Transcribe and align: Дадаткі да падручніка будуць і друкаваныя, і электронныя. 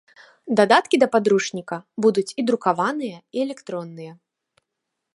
Дадаткі 0.59 0.99
да 1.03 1.07
падручніка 1.15 1.77
будуць 2.05 2.25
і 2.39 2.49
друкаваныя, 2.51 3.17
і 3.37 3.45
электронныя. 3.49 4.13